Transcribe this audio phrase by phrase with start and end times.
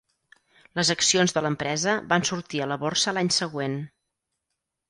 [0.79, 3.77] Les accions de l'empresa van sortir a la borsa l'any següent.